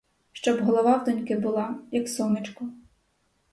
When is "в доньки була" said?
0.97-1.75